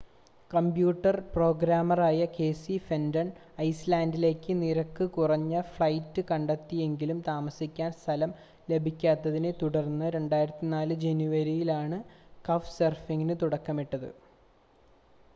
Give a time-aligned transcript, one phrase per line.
[0.51, 3.27] computer പ്രോഗ്രാമറായ Casey Fenton
[3.61, 8.33] ഐസ്‌ലാൻഡിലേക്ക് നിരക്ക് കുറഞ്ഞ ഫ്ലൈറ്റ് കണ്ടെത്തിയെങ്കിലും താമസിക്കാൻ സ്ഥലം
[8.67, 11.99] ലഭിക്കാത്തതിനെ തുടർന്ന് 2004 ജനുവരിയിലാണ്
[12.45, 14.09] കഫ്‌സർഫിംഗിന് തുടക്കമിട്ടത്